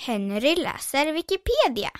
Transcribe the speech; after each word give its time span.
Henry 0.00 0.54
läser 0.54 1.12
Wikipedia. 1.12 1.90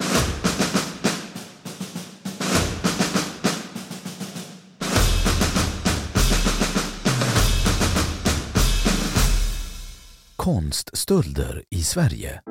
Konststölder 10.36 11.64
i 11.70 11.82
Sverige 11.82 12.42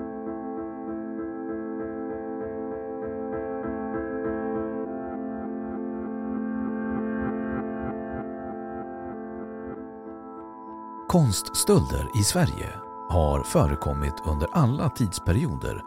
Konststölder 11.08 12.20
i 12.20 12.24
Sverige 12.24 12.87
har 13.10 13.44
förekommit 13.44 14.14
under 14.26 14.48
alla 14.54 14.90
tidsperioder 14.90 15.82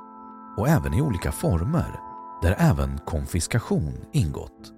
och 0.56 0.68
även 0.68 0.94
i 0.94 1.02
olika 1.02 1.32
former 1.32 2.00
där 2.42 2.56
även 2.58 2.98
konfiskation 2.98 3.94
ingått. 4.12 4.72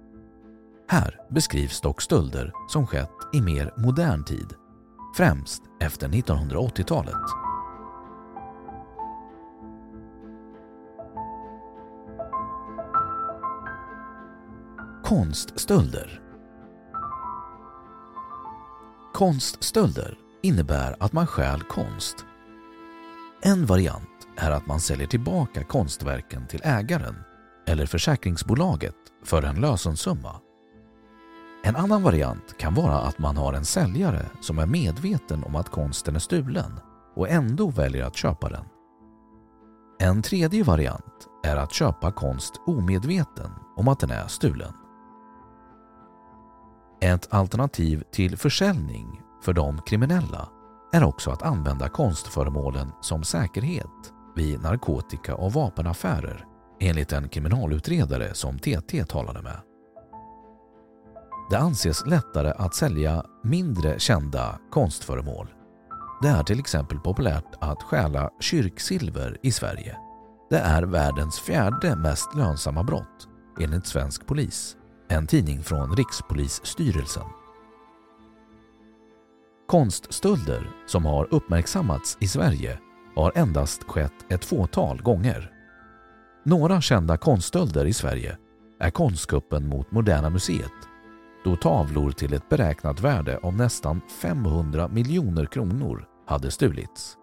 Här 0.89 1.19
beskrivs 1.29 1.81
dock 1.81 2.01
stölder 2.01 2.51
som 2.69 2.87
skett 2.87 3.17
i 3.33 3.41
mer 3.41 3.73
modern 3.77 4.23
tid, 4.23 4.53
främst 5.15 5.63
efter 5.79 6.07
1980-talet. 6.07 7.23
Konststölder 15.03 16.23
Konststölder 19.13 20.17
innebär 20.41 20.95
att 20.99 21.13
man 21.13 21.27
stjäl 21.27 21.61
konst. 21.61 22.25
En 23.45 23.65
variant 23.65 24.27
är 24.37 24.51
att 24.51 24.67
man 24.67 24.79
säljer 24.79 25.07
tillbaka 25.07 25.63
konstverken 25.63 26.47
till 26.47 26.61
ägaren 26.63 27.15
eller 27.67 27.85
försäkringsbolaget 27.85 28.95
för 29.23 29.43
en 29.43 29.55
lösensumma. 29.55 30.35
En 31.63 31.75
annan 31.75 32.03
variant 32.03 32.57
kan 32.57 32.73
vara 32.73 32.97
att 32.97 33.19
man 33.19 33.37
har 33.37 33.53
en 33.53 33.65
säljare 33.65 34.25
som 34.41 34.59
är 34.59 34.65
medveten 34.65 35.43
om 35.43 35.55
att 35.55 35.69
konsten 35.69 36.15
är 36.15 36.19
stulen 36.19 36.79
och 37.15 37.29
ändå 37.29 37.69
väljer 37.69 38.05
att 38.05 38.15
köpa 38.15 38.49
den. 38.49 38.65
En 39.99 40.21
tredje 40.21 40.63
variant 40.63 41.27
är 41.43 41.55
att 41.55 41.73
köpa 41.73 42.11
konst 42.11 42.53
omedveten 42.65 43.51
om 43.75 43.87
att 43.87 43.99
den 43.99 44.11
är 44.11 44.27
stulen. 44.27 44.73
Ett 47.01 47.33
alternativ 47.33 48.03
till 48.11 48.37
försäljning 48.37 49.21
för 49.41 49.53
de 49.53 49.81
kriminella 49.81 50.49
är 50.93 51.03
också 51.03 51.31
att 51.31 51.41
använda 51.41 51.89
konstföremålen 51.89 52.91
som 53.01 53.23
säkerhet 53.23 54.13
vid 54.35 54.61
narkotika 54.61 55.35
och 55.35 55.53
vapenaffärer 55.53 56.45
enligt 56.79 57.13
en 57.13 57.29
kriminalutredare 57.29 58.33
som 58.33 58.59
TT 58.59 59.05
talade 59.05 59.41
med. 59.41 59.59
Det 61.49 61.57
anses 61.57 62.05
lättare 62.05 62.51
att 62.57 62.75
sälja 62.75 63.23
mindre 63.43 63.99
kända 63.99 64.59
konstföremål. 64.71 65.47
Det 66.21 66.27
är 66.27 66.43
till 66.43 66.59
exempel 66.59 66.99
populärt 66.99 67.55
att 67.61 67.83
stjäla 67.83 68.29
kyrksilver 68.39 69.37
i 69.43 69.51
Sverige. 69.51 69.97
Det 70.49 70.59
är 70.59 70.83
världens 70.83 71.39
fjärde 71.39 71.95
mest 71.95 72.35
lönsamma 72.35 72.83
brott 72.83 73.27
enligt 73.59 73.87
svensk 73.87 74.27
polis, 74.27 74.75
en 75.09 75.27
tidning 75.27 75.63
från 75.63 75.95
Rikspolisstyrelsen. 75.95 77.42
Konststölder 79.67 80.69
som 80.87 81.05
har 81.05 81.27
uppmärksammats 81.31 82.17
i 82.19 82.27
Sverige 82.27 82.79
har 83.15 83.31
endast 83.35 83.83
skett 83.83 84.25
ett 84.29 84.45
fåtal 84.45 85.01
gånger. 85.01 85.51
Några 86.45 86.81
kända 86.81 87.17
konststölder 87.17 87.85
i 87.85 87.93
Sverige 87.93 88.37
är 88.79 88.89
konstkuppen 88.89 89.67
mot 89.67 89.91
Moderna 89.91 90.29
Museet 90.29 90.71
då 91.43 91.55
tavlor 91.55 92.11
till 92.11 92.33
ett 92.33 92.49
beräknat 92.49 92.99
värde 92.99 93.37
av 93.37 93.53
nästan 93.53 94.01
500 94.21 94.87
miljoner 94.87 95.45
kronor 95.45 96.05
hade 96.27 96.51
stulits. 96.51 97.17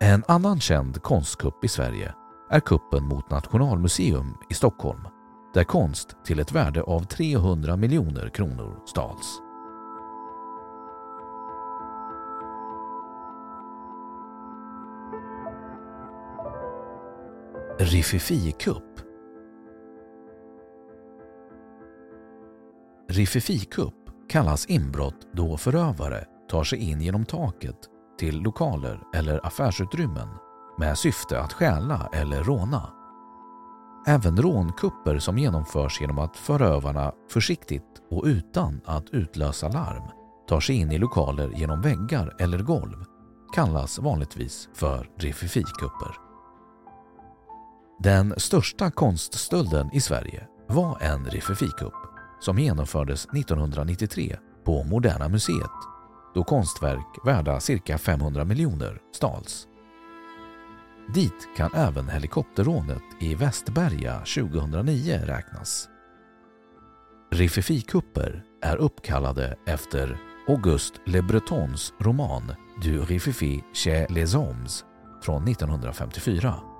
En 0.00 0.24
annan 0.28 0.60
känd 0.60 1.02
konstkupp 1.02 1.64
i 1.64 1.68
Sverige 1.68 2.14
är 2.50 2.60
kuppen 2.60 3.04
mot 3.04 3.30
Nationalmuseum 3.30 4.34
i 4.50 4.54
Stockholm 4.54 5.00
där 5.54 5.64
konst 5.64 6.16
till 6.24 6.40
ett 6.40 6.52
värde 6.52 6.82
av 6.82 7.00
300 7.00 7.76
miljoner 7.76 8.28
kronor 8.28 8.82
stals. 8.86 9.47
Riffifi-kupp 17.80 19.00
Riffifi-kupp 23.08 23.94
kallas 24.28 24.66
inbrott 24.66 25.28
då 25.32 25.56
förövare 25.56 26.24
tar 26.50 26.64
sig 26.64 26.78
in 26.78 27.00
genom 27.00 27.24
taket 27.24 27.76
till 28.18 28.40
lokaler 28.40 29.00
eller 29.14 29.46
affärsutrymmen 29.46 30.28
med 30.78 30.98
syfte 30.98 31.40
att 31.40 31.52
stjäla 31.52 32.10
eller 32.12 32.44
råna. 32.44 32.92
Även 34.06 34.36
rånkupper 34.36 35.18
som 35.18 35.38
genomförs 35.38 36.00
genom 36.00 36.18
att 36.18 36.36
förövarna 36.36 37.12
försiktigt 37.30 38.02
och 38.10 38.24
utan 38.24 38.80
att 38.84 39.10
utlösa 39.10 39.68
larm 39.68 40.04
tar 40.48 40.60
sig 40.60 40.76
in 40.76 40.92
i 40.92 40.98
lokaler 40.98 41.52
genom 41.56 41.82
väggar 41.82 42.36
eller 42.38 42.58
golv 42.58 43.04
kallas 43.54 43.98
vanligtvis 43.98 44.68
för 44.74 45.10
Rififi-kupper. 45.16 46.27
Den 48.00 48.34
största 48.36 48.90
konststölden 48.90 49.90
i 49.92 50.00
Sverige 50.00 50.46
var 50.66 51.00
en 51.00 51.24
riffifikupp 51.24 51.94
som 52.40 52.58
genomfördes 52.58 53.24
1993 53.24 54.36
på 54.64 54.84
Moderna 54.84 55.28
Museet 55.28 55.70
då 56.34 56.44
konstverk 56.44 57.18
värda 57.24 57.60
cirka 57.60 57.98
500 57.98 58.44
miljoner 58.44 58.98
stals. 59.14 59.68
Dit 61.14 61.48
kan 61.56 61.74
även 61.74 62.08
helikopterrånet 62.08 63.02
i 63.20 63.34
Västberga 63.34 64.18
2009 64.18 65.20
räknas. 65.24 65.88
Riffifi-kupper 67.30 68.42
är 68.62 68.76
uppkallade 68.76 69.56
efter 69.66 70.18
Auguste 70.48 70.98
Le 71.06 71.22
Bretons 71.22 71.92
roman 72.00 72.54
Du 72.82 73.00
Riffifi 73.00 73.64
chez 73.74 74.10
les 74.10 74.34
Hommes 74.34 74.84
från 75.22 75.48
1954. 75.48 76.77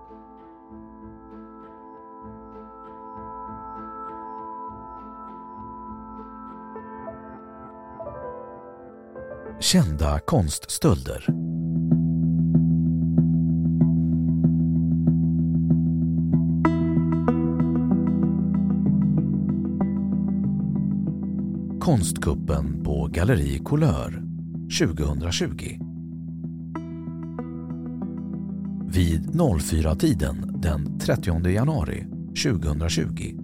Kända 9.72 10.20
konststölder 10.20 11.26
Konstkuppen 21.80 22.84
på 22.84 23.08
Galleri 23.12 23.58
Couleur 23.64 24.22
2020 24.78 25.78
Vid 28.86 29.30
04-tiden 29.30 30.60
den 30.62 30.98
30 30.98 31.48
januari 31.48 32.06
2020 32.44 33.34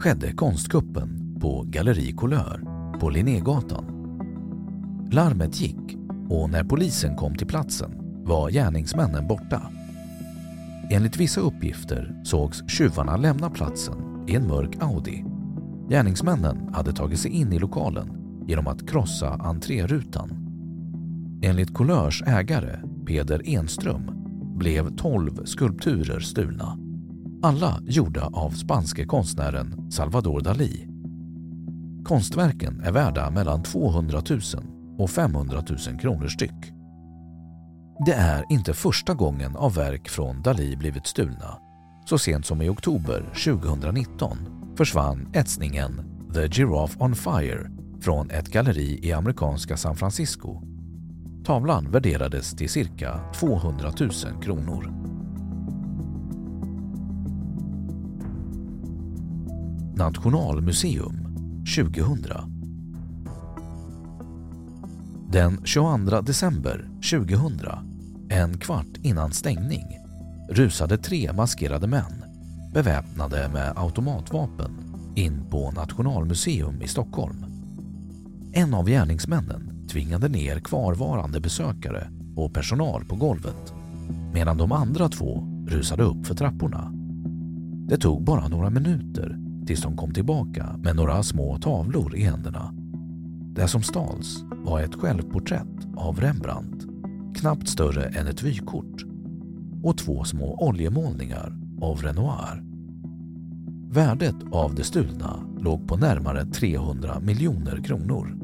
skedde 0.00 0.32
konstkuppen 0.32 1.38
på 1.40 1.64
Galleri 1.66 2.12
Couleur 2.12 2.62
på 3.00 3.10
Linnégatan. 3.10 3.95
Larmet 5.10 5.60
gick 5.60 5.96
och 6.28 6.50
när 6.50 6.64
polisen 6.64 7.16
kom 7.16 7.34
till 7.34 7.46
platsen 7.46 7.90
var 8.24 8.50
gärningsmännen 8.50 9.26
borta. 9.26 9.62
Enligt 10.90 11.16
vissa 11.16 11.40
uppgifter 11.40 12.14
sågs 12.24 12.70
tjuvarna 12.70 13.16
lämna 13.16 13.50
platsen 13.50 14.24
i 14.28 14.34
en 14.34 14.48
mörk 14.48 14.76
Audi. 14.80 15.24
Gärningsmännen 15.90 16.74
hade 16.74 16.92
tagit 16.92 17.20
sig 17.20 17.30
in 17.30 17.52
i 17.52 17.58
lokalen 17.58 18.08
genom 18.46 18.66
att 18.66 18.88
krossa 18.88 19.28
entrérutan. 19.28 20.30
Enligt 21.42 21.74
Couleurs 21.74 22.22
ägare 22.26 22.80
Peder 23.06 23.42
Enström 23.44 24.10
blev 24.58 24.96
12 24.96 25.44
skulpturer 25.44 26.20
stulna. 26.20 26.78
Alla 27.42 27.80
gjorda 27.84 28.26
av 28.32 28.50
spanske 28.50 29.04
konstnären 29.04 29.90
Salvador 29.90 30.40
Dalí. 30.40 30.88
Konstverken 32.04 32.80
är 32.80 32.92
värda 32.92 33.30
mellan 33.30 33.62
200 33.62 34.22
000 34.30 34.40
och 34.98 35.10
500 35.10 35.62
000 35.88 36.00
kronor 36.00 36.28
styck. 36.28 36.72
Det 38.06 38.12
är 38.12 38.44
inte 38.48 38.74
första 38.74 39.14
gången 39.14 39.56
av 39.56 39.74
verk 39.74 40.08
från 40.08 40.42
Dalí 40.42 40.76
blivit 40.76 41.06
stulna. 41.06 41.58
Så 42.04 42.18
sent 42.18 42.46
som 42.46 42.62
i 42.62 42.68
oktober 42.68 43.20
2019 43.44 44.38
försvann 44.76 45.28
etsningen 45.34 45.92
The 46.34 46.48
Giraffe 46.48 47.04
on 47.04 47.14
Fire 47.14 47.70
från 48.00 48.30
ett 48.30 48.48
galleri 48.48 49.00
i 49.02 49.12
amerikanska 49.12 49.76
San 49.76 49.96
Francisco. 49.96 50.62
Tavlan 51.44 51.90
värderades 51.90 52.56
till 52.56 52.70
cirka 52.70 53.20
200 53.34 53.92
000 54.00 54.10
kronor. 54.42 54.92
Nationalmuseum 59.96 61.26
2000 61.76 62.55
den 65.36 65.60
22 65.64 66.20
december 66.20 66.88
2000, 67.10 67.60
en 68.30 68.58
kvart 68.58 68.96
innan 69.02 69.32
stängning, 69.32 69.84
rusade 70.50 70.98
tre 70.98 71.32
maskerade 71.32 71.86
män 71.86 72.24
beväpnade 72.74 73.50
med 73.52 73.72
automatvapen 73.76 74.70
in 75.16 75.50
på 75.50 75.70
Nationalmuseum 75.70 76.82
i 76.82 76.88
Stockholm. 76.88 77.44
En 78.52 78.74
av 78.74 78.86
gärningsmännen 78.86 79.88
tvingade 79.88 80.28
ner 80.28 80.60
kvarvarande 80.60 81.40
besökare 81.40 82.10
och 82.36 82.54
personal 82.54 83.04
på 83.04 83.16
golvet 83.16 83.72
medan 84.34 84.56
de 84.56 84.72
andra 84.72 85.08
två 85.08 85.44
rusade 85.68 86.02
upp 86.02 86.26
för 86.26 86.34
trapporna. 86.34 86.92
Det 87.88 87.96
tog 87.96 88.24
bara 88.24 88.48
några 88.48 88.70
minuter 88.70 89.38
tills 89.66 89.82
de 89.82 89.96
kom 89.96 90.14
tillbaka 90.14 90.76
med 90.78 90.96
några 90.96 91.22
små 91.22 91.58
tavlor 91.58 92.16
i 92.16 92.24
händerna. 92.24 92.85
Det 93.56 93.68
som 93.68 93.82
stals 93.82 94.44
var 94.50 94.80
ett 94.80 94.94
självporträtt 94.94 95.86
av 95.96 96.20
Rembrandt, 96.20 96.86
knappt 97.34 97.68
större 97.68 98.04
än 98.04 98.26
ett 98.26 98.42
vykort 98.42 99.04
och 99.82 99.98
två 99.98 100.24
små 100.24 100.66
oljemålningar 100.68 101.56
av 101.80 102.02
Renoir. 102.02 102.62
Värdet 103.90 104.34
av 104.52 104.74
det 104.74 104.84
stulna 104.84 105.40
låg 105.60 105.88
på 105.88 105.96
närmare 105.96 106.46
300 106.46 107.20
miljoner 107.20 107.82
kronor. 107.84 108.38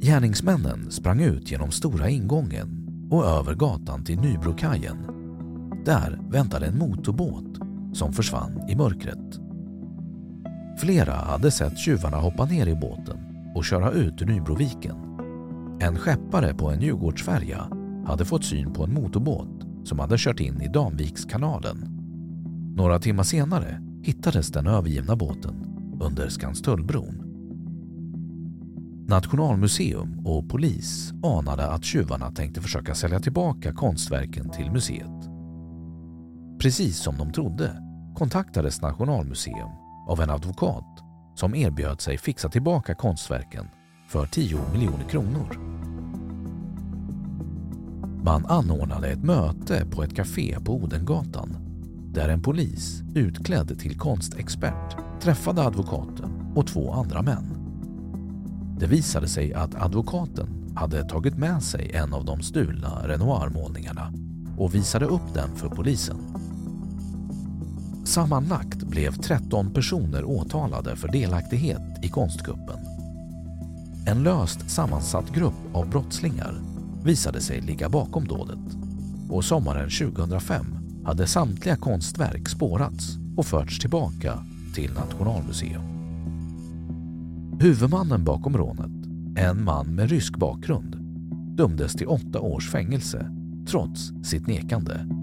Gärningsmännen 0.00 0.90
sprang 0.90 1.20
ut 1.20 1.50
genom 1.50 1.70
stora 1.70 2.08
ingången 2.08 2.88
och 3.10 3.26
över 3.26 3.54
gatan 3.54 4.04
till 4.04 4.20
Nybrokajen. 4.20 4.96
Där 5.84 6.20
väntade 6.30 6.66
en 6.66 6.78
motorbåt 6.78 7.58
som 7.92 8.12
försvann 8.12 8.60
i 8.68 8.76
mörkret. 8.76 9.40
Flera 10.80 11.14
hade 11.14 11.50
sett 11.50 11.78
tjuvarna 11.78 12.16
hoppa 12.16 12.44
ner 12.44 12.66
i 12.66 12.74
båten 12.74 13.31
och 13.54 13.64
köra 13.64 13.90
ut 13.90 14.22
ur 14.22 14.26
Nybroviken. 14.26 14.96
En 15.80 15.98
skeppare 15.98 16.54
på 16.54 16.70
en 16.70 16.80
Djurgårdsfärja 16.80 17.68
hade 18.06 18.24
fått 18.24 18.44
syn 18.44 18.72
på 18.72 18.84
en 18.84 18.94
motorbåt 18.94 19.66
som 19.84 19.98
hade 19.98 20.16
kört 20.18 20.40
in 20.40 20.62
i 20.62 20.68
Danvikskanalen. 20.68 21.88
Några 22.76 22.98
timmar 22.98 23.22
senare 23.22 23.80
hittades 24.02 24.48
den 24.48 24.66
övergivna 24.66 25.16
båten 25.16 25.66
under 26.00 26.28
Skanstullbron. 26.28 27.22
Nationalmuseum 29.08 30.26
och 30.26 30.48
polis 30.48 31.12
anade 31.22 31.66
att 31.66 31.84
tjuvarna 31.84 32.30
tänkte 32.30 32.60
försöka 32.60 32.94
sälja 32.94 33.20
tillbaka 33.20 33.72
konstverken 33.72 34.50
till 34.50 34.70
museet. 34.70 35.28
Precis 36.58 36.98
som 36.98 37.18
de 37.18 37.32
trodde 37.32 37.70
kontaktades 38.14 38.82
Nationalmuseum 38.82 39.70
av 40.08 40.20
en 40.20 40.30
advokat 40.30 41.01
som 41.42 41.54
erbjöd 41.54 42.00
sig 42.00 42.18
fixa 42.18 42.48
tillbaka 42.48 42.94
konstverken 42.94 43.68
för 44.08 44.26
10 44.26 44.58
miljoner 44.72 45.08
kronor. 45.08 45.58
Man 48.24 48.46
anordnade 48.46 49.08
ett 49.08 49.22
möte 49.22 49.86
på 49.90 50.02
ett 50.02 50.16
café 50.16 50.56
på 50.64 50.74
Odengatan 50.74 51.56
där 52.12 52.28
en 52.28 52.42
polis 52.42 53.02
utklädd 53.14 53.80
till 53.80 53.98
konstexpert 53.98 54.96
träffade 55.20 55.62
advokaten 55.62 56.52
och 56.54 56.66
två 56.66 56.92
andra 56.92 57.22
män. 57.22 57.56
Det 58.78 58.86
visade 58.86 59.28
sig 59.28 59.54
att 59.54 59.74
advokaten 59.74 60.72
hade 60.76 61.08
tagit 61.08 61.38
med 61.38 61.62
sig 61.62 61.90
en 61.94 62.14
av 62.14 62.24
de 62.24 62.42
stulna 62.42 63.08
Renoir-målningarna 63.08 64.12
och 64.58 64.74
visade 64.74 65.06
upp 65.06 65.34
den 65.34 65.56
för 65.56 65.68
polisen. 65.68 66.41
Sammanlagt 68.12 68.82
blev 68.82 69.12
13 69.12 69.72
personer 69.72 70.24
åtalade 70.24 70.96
för 70.96 71.08
delaktighet 71.08 71.82
i 72.02 72.08
konstkuppen. 72.08 72.78
En 74.06 74.22
löst 74.22 74.70
sammansatt 74.70 75.30
grupp 75.34 75.54
av 75.72 75.90
brottslingar 75.90 76.54
visade 77.04 77.40
sig 77.40 77.60
ligga 77.60 77.88
bakom 77.88 78.24
dådet 78.24 78.76
och 79.30 79.44
sommaren 79.44 79.90
2005 79.90 80.66
hade 81.04 81.26
samtliga 81.26 81.76
konstverk 81.76 82.48
spårats 82.48 83.16
och 83.36 83.46
förts 83.46 83.78
tillbaka 83.78 84.38
till 84.74 84.92
Nationalmuseum. 84.92 85.82
Huvudmannen 87.60 88.24
bakom 88.24 88.56
rånet, 88.56 89.08
en 89.36 89.64
man 89.64 89.94
med 89.94 90.10
rysk 90.10 90.36
bakgrund, 90.36 90.96
dömdes 91.56 91.92
till 91.92 92.06
åtta 92.06 92.40
års 92.40 92.70
fängelse 92.70 93.30
trots 93.66 94.12
sitt 94.22 94.46
nekande. 94.46 95.21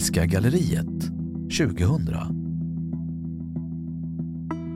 Thielska 0.00 0.26
galleriet 0.26 1.10
2000 1.58 2.16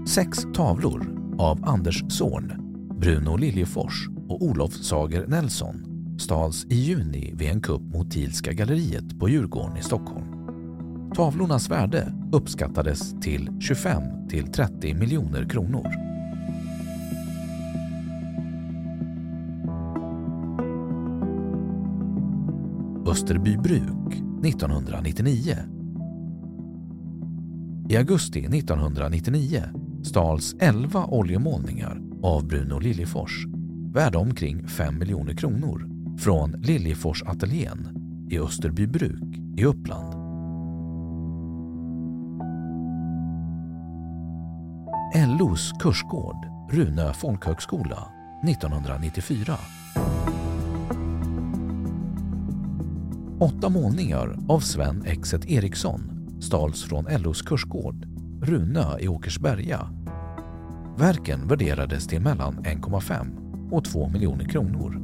Sex 0.06 0.46
tavlor 0.54 1.16
av 1.38 1.64
Anders 1.68 2.04
Zorn, 2.08 2.52
Bruno 3.00 3.36
Liljefors 3.36 4.08
och 4.28 4.42
Olof 4.42 4.72
Sager 4.72 5.26
Nelson 5.26 5.84
stals 6.18 6.64
i 6.64 6.74
juni 6.74 7.32
vid 7.34 7.50
en 7.50 7.60
kupp 7.60 7.82
mot 7.82 8.10
Thielska 8.10 8.52
galleriet 8.52 9.18
på 9.18 9.28
Djurgården 9.28 9.76
i 9.76 9.82
Stockholm. 9.82 10.26
Tavlornas 11.14 11.70
värde 11.70 12.12
uppskattades 12.32 13.20
till 13.20 13.50
25 13.60 14.28
till 14.28 14.46
30 14.46 14.94
miljoner 14.94 15.48
kronor. 15.48 15.86
Österbybruk 23.06 24.23
1999 24.46 25.56
I 27.90 27.96
augusti 27.96 28.38
1999 28.46 29.62
stals 30.04 30.54
11 30.60 31.04
oljemålningar 31.04 32.00
av 32.22 32.46
Bruno 32.46 32.78
Liljefors 32.78 33.46
värda 33.94 34.18
omkring 34.18 34.68
5 34.68 34.98
miljoner 34.98 35.34
kronor 35.34 35.88
från 36.18 36.50
Liljeforsateljén 36.50 37.88
i 38.30 38.38
Österbybruk 38.38 39.38
i 39.56 39.64
Uppland. 39.64 40.14
LOs 45.40 45.72
kursgård 45.80 46.36
Runö 46.70 47.12
folkhögskola 47.12 48.08
1994 48.48 49.56
Åtta 53.38 53.68
målningar 53.68 54.36
av 54.48 54.60
Sven 54.60 55.04
Exet 55.06 55.46
Eriksson 55.50 56.00
stals 56.40 56.84
från 56.84 57.06
LOs 57.10 57.42
kursgård 57.42 58.06
Runö 58.42 58.98
i 59.00 59.08
Åkersberga. 59.08 59.88
Verken 60.98 61.48
värderades 61.48 62.06
till 62.06 62.20
mellan 62.20 62.54
1,5 62.54 63.70
och 63.70 63.84
2 63.84 64.08
miljoner 64.08 64.44
kronor. 64.44 65.00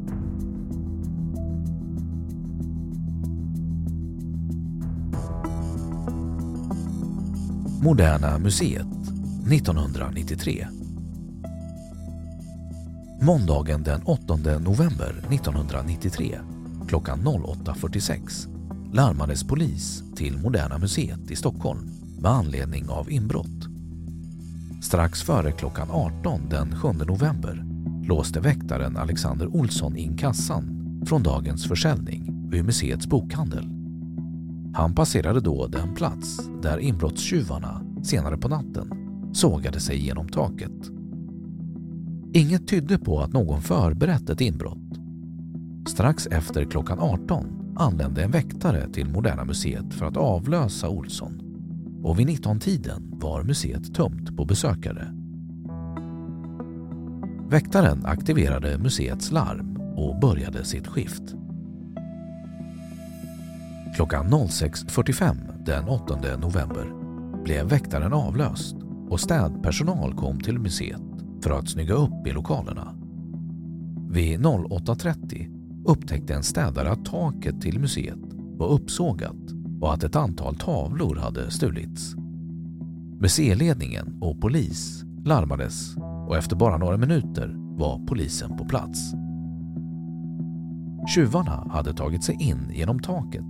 Moderna 7.82 8.38
Museet 8.38 8.86
1993 9.52 10.66
Måndagen 13.22 13.82
den 13.82 14.02
8 14.02 14.36
november 14.36 15.14
1993 15.30 16.38
klockan 16.90 17.20
08.46 17.20 18.48
larmades 18.92 19.44
polis 19.44 20.04
till 20.16 20.38
Moderna 20.38 20.78
Museet 20.78 21.30
i 21.30 21.36
Stockholm 21.36 21.90
med 22.20 22.30
anledning 22.30 22.88
av 22.88 23.10
inbrott. 23.10 23.68
Strax 24.82 25.22
före 25.22 25.52
klockan 25.52 25.88
18 25.90 26.40
den 26.48 26.76
7 26.76 26.88
november 26.92 27.64
låste 28.04 28.40
väktaren 28.40 28.96
Alexander 28.96 29.46
Olsson 29.46 29.96
in 29.96 30.16
kassan 30.16 30.64
från 31.06 31.22
dagens 31.22 31.68
försäljning 31.68 32.50
vid 32.50 32.64
museets 32.64 33.06
bokhandel. 33.06 33.64
Han 34.74 34.94
passerade 34.94 35.40
då 35.40 35.66
den 35.66 35.94
plats 35.94 36.40
där 36.62 36.78
inbrottstjuvarna 36.78 37.82
senare 38.02 38.36
på 38.36 38.48
natten 38.48 38.90
sågade 39.32 39.80
sig 39.80 40.06
genom 40.06 40.28
taket. 40.28 40.90
Inget 42.32 42.68
tydde 42.68 42.98
på 42.98 43.20
att 43.20 43.32
någon 43.32 43.62
förberett 43.62 44.30
ett 44.30 44.40
inbrott. 44.40 44.89
Strax 45.88 46.26
efter 46.26 46.64
klockan 46.64 46.98
18 47.00 47.74
anlände 47.76 48.22
en 48.22 48.30
väktare 48.30 48.92
till 48.92 49.08
Moderna 49.08 49.44
Museet 49.44 49.94
för 49.94 50.06
att 50.06 50.16
avlösa 50.16 50.88
Olsson 50.88 51.40
och 52.02 52.18
vid 52.18 52.28
19-tiden 52.28 53.10
var 53.12 53.42
museet 53.42 53.94
tömt 53.94 54.36
på 54.36 54.44
besökare. 54.44 55.14
Väktaren 57.48 58.06
aktiverade 58.06 58.78
museets 58.78 59.32
larm 59.32 59.76
och 59.96 60.20
började 60.20 60.64
sitt 60.64 60.86
skift. 60.86 61.22
Klockan 63.96 64.26
06.45 64.26 65.64
den 65.66 65.88
8 65.88 66.16
november 66.36 66.92
blev 67.44 67.66
väktaren 67.66 68.12
avlöst 68.12 68.76
och 69.08 69.20
städpersonal 69.20 70.14
kom 70.14 70.40
till 70.40 70.58
museet 70.58 71.00
för 71.42 71.50
att 71.50 71.68
snygga 71.68 71.94
upp 71.94 72.26
i 72.26 72.32
lokalerna. 72.32 72.94
Vid 74.10 74.40
08.30 74.40 75.59
upptäckte 75.84 76.34
en 76.34 76.42
städare 76.42 76.90
att 76.90 77.04
taket 77.04 77.60
till 77.60 77.80
museet 77.80 78.18
var 78.58 78.68
uppsågat 78.68 79.36
och 79.80 79.92
att 79.94 80.04
ett 80.04 80.16
antal 80.16 80.56
tavlor 80.56 81.16
hade 81.16 81.50
stulits. 81.50 82.14
Museiledningen 83.20 84.18
och 84.20 84.40
polis 84.40 85.04
larmades 85.24 85.96
och 86.28 86.36
efter 86.36 86.56
bara 86.56 86.78
några 86.78 86.96
minuter 86.96 87.54
var 87.56 88.06
polisen 88.06 88.56
på 88.56 88.64
plats. 88.64 89.12
Tjuvarna 91.14 91.66
hade 91.70 91.94
tagit 91.94 92.24
sig 92.24 92.36
in 92.40 92.70
genom 92.72 93.00
taket. 93.00 93.44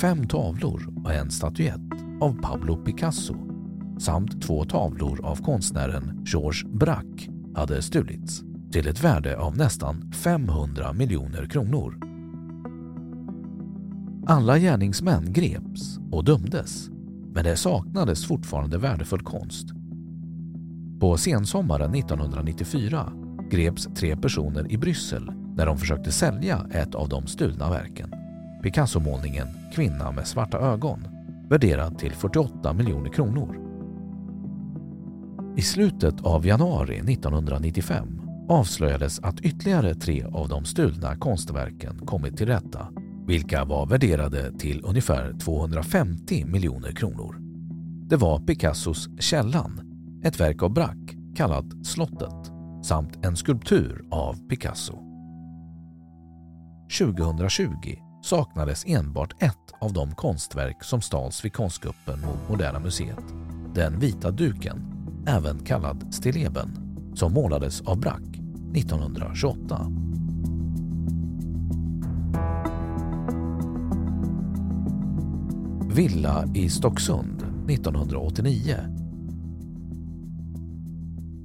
Fem 0.00 0.28
tavlor 0.28 0.94
och 1.04 1.12
en 1.12 1.30
statyett 1.30 1.92
av 2.20 2.40
Pablo 2.42 2.76
Picasso 2.76 3.36
samt 3.98 4.42
två 4.42 4.64
tavlor 4.64 5.24
av 5.24 5.36
konstnären 5.36 6.24
Georges 6.26 6.64
Braque 6.64 7.30
hade 7.54 7.82
stulits 7.82 8.42
till 8.72 8.88
ett 8.88 9.04
värde 9.04 9.38
av 9.38 9.56
nästan 9.56 10.12
500 10.12 10.92
miljoner 10.92 11.46
kronor. 11.46 11.98
Alla 14.26 14.58
gärningsmän 14.58 15.32
greps 15.32 15.98
och 16.10 16.24
dömdes 16.24 16.90
men 17.34 17.44
det 17.44 17.56
saknades 17.56 18.26
fortfarande 18.26 18.78
värdefull 18.78 19.22
konst. 19.22 19.66
På 21.00 21.16
sensommaren 21.16 21.94
1994 21.94 23.12
greps 23.50 23.88
tre 23.94 24.16
personer 24.16 24.72
i 24.72 24.78
Bryssel 24.78 25.30
när 25.56 25.66
de 25.66 25.78
försökte 25.78 26.12
sälja 26.12 26.66
ett 26.70 26.94
av 26.94 27.08
de 27.08 27.26
stulna 27.26 27.70
verken. 27.70 28.12
Picasso-målningen 28.62 29.48
Kvinna 29.74 30.12
med 30.12 30.26
svarta 30.26 30.58
ögon 30.58 31.08
värderad 31.48 31.98
till 31.98 32.12
48 32.12 32.72
miljoner 32.72 33.10
kronor. 33.10 33.58
I 35.56 35.62
slutet 35.62 36.20
av 36.20 36.46
januari 36.46 36.96
1995 36.96 38.21
avslöjades 38.52 39.20
att 39.20 39.40
ytterligare 39.40 39.94
tre 39.94 40.24
av 40.24 40.48
de 40.48 40.64
stulna 40.64 41.16
konstverken 41.16 42.06
kommit 42.06 42.36
till 42.36 42.46
rätta 42.46 42.88
vilka 43.26 43.64
var 43.64 43.86
värderade 43.86 44.58
till 44.58 44.80
ungefär 44.84 45.38
250 45.38 46.44
miljoner 46.44 46.92
kronor. 46.92 47.36
Det 48.08 48.16
var 48.16 48.38
Picassos 48.38 49.08
Källan, 49.20 49.80
ett 50.24 50.40
verk 50.40 50.62
av 50.62 50.72
Braque 50.72 51.16
kallat 51.36 51.86
Slottet 51.86 52.52
samt 52.82 53.24
en 53.24 53.36
skulptur 53.36 54.04
av 54.10 54.48
Picasso. 54.48 54.98
2020 56.98 57.66
saknades 58.22 58.84
enbart 58.86 59.42
ett 59.42 59.72
av 59.80 59.92
de 59.92 60.14
konstverk 60.14 60.84
som 60.84 61.00
stals 61.00 61.44
vid 61.44 61.52
konstkuppen 61.52 62.20
mot 62.20 62.48
Moderna 62.48 62.78
Museet. 62.78 63.24
Den 63.74 63.98
vita 63.98 64.30
duken, 64.30 64.82
även 65.26 65.58
kallad 65.58 66.14
stilleben, 66.14 66.78
som 67.14 67.32
målades 67.32 67.80
av 67.80 68.00
Braque 68.00 68.41
1928. 68.74 69.86
Villa 75.94 76.44
i 76.54 76.68
Stocksund 76.68 77.42
1989. 77.70 78.76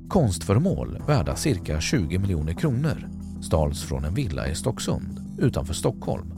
Konstföremål 0.10 1.04
värda 1.08 1.36
cirka 1.36 1.82
20 1.82 2.20
miljoner 2.20 2.54
kronor 2.54 3.10
stals 3.42 3.84
från 3.84 4.06
en 4.06 4.14
villa 4.14 4.48
i 4.48 4.56
Stocksund 4.56 5.20
utanför 5.38 5.74
Stockholm. 5.74 6.34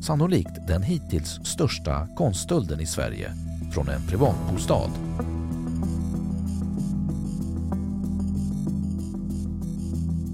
Sannolikt 0.00 0.66
den 0.68 0.82
hittills 0.82 1.40
största 1.44 2.06
konststölden 2.16 2.80
i 2.80 2.86
Sverige 2.86 3.32
från 3.72 3.88
en 3.88 4.06
privatbostad. 4.08 4.90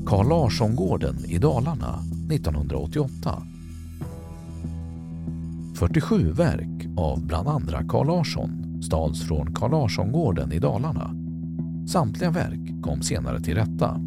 Carl 0.09 0.29
Larsson-gården 0.29 1.25
i 1.25 1.39
Dalarna 1.39 2.05
1988 2.31 3.43
47 5.75 6.33
verk 6.33 6.87
av 6.97 7.27
bland 7.27 7.49
andra 7.49 7.83
Carl 7.89 8.07
Larsson 8.07 8.83
stals 8.83 9.23
från 9.23 9.55
Carl 9.55 9.71
Larsson-gården 9.71 10.53
i 10.53 10.59
Dalarna. 10.59 11.15
Samtliga 11.89 12.31
verk 12.31 12.83
kom 12.83 13.03
senare 13.03 13.41
till 13.41 13.55
rätta. 13.55 14.01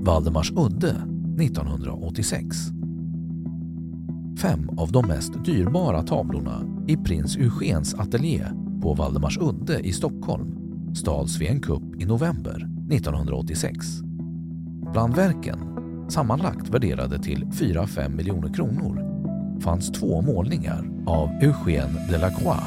Valdemars 0.00 0.52
udde 0.52 0.90
1986 0.90 2.56
Fem 4.40 4.70
av 4.78 4.92
de 4.92 5.06
mest 5.06 5.44
dyrbara 5.44 6.02
tavlorna 6.02 6.62
i 6.88 6.96
prins 6.96 7.36
Eugens 7.36 7.94
ateljé 7.94 8.67
på 8.82 8.94
Valdemars 8.94 9.38
udde 9.38 9.80
i 9.80 9.92
Stockholm 9.92 10.58
stals 10.94 11.40
vid 11.40 11.48
en 11.48 11.60
kupp 11.60 12.00
i 12.00 12.04
november 12.04 12.68
1986. 12.90 13.86
Bland 14.92 15.14
verken 15.14 15.58
sammanlagt 16.08 16.68
värderade 16.68 17.18
till 17.18 17.44
4-5 17.44 18.08
miljoner 18.08 18.54
kronor, 18.54 19.08
fanns 19.60 19.90
två 19.90 20.22
målningar 20.22 20.90
av 21.06 21.28
Eugène 21.28 22.10
Delacroix. 22.10 22.62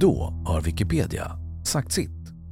Då 0.00 0.34
har 0.44 0.60
Wikipedia 0.60 1.30
sagt 1.64 1.92
sitt 1.92 2.15